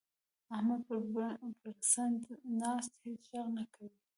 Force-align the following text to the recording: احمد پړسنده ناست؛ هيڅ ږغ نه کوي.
احمد 0.55 0.81
پړسنده 1.61 2.33
ناست؛ 2.59 2.91
هيڅ 3.03 3.21
ږغ 3.31 3.47
نه 3.57 3.63
کوي. 3.73 3.97